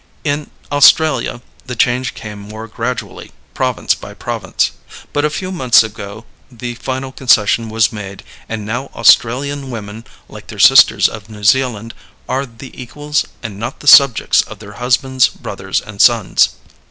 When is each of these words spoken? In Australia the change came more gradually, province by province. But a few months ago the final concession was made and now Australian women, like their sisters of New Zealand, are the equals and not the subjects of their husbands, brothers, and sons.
In 0.23 0.49
Australia 0.71 1.43
the 1.67 1.75
change 1.75 2.15
came 2.15 2.39
more 2.39 2.67
gradually, 2.67 3.29
province 3.53 3.93
by 3.93 4.15
province. 4.15 4.71
But 5.13 5.25
a 5.25 5.29
few 5.29 5.51
months 5.51 5.83
ago 5.83 6.25
the 6.51 6.73
final 6.73 7.11
concession 7.11 7.69
was 7.69 7.91
made 7.93 8.23
and 8.49 8.65
now 8.65 8.89
Australian 8.95 9.69
women, 9.69 10.03
like 10.27 10.47
their 10.47 10.57
sisters 10.57 11.07
of 11.07 11.29
New 11.29 11.43
Zealand, 11.43 11.93
are 12.27 12.47
the 12.47 12.71
equals 12.73 13.25
and 13.43 13.59
not 13.59 13.79
the 13.79 13.85
subjects 13.85 14.41
of 14.41 14.57
their 14.57 14.73
husbands, 14.81 15.27
brothers, 15.27 15.79
and 15.79 16.01
sons. 16.01 16.49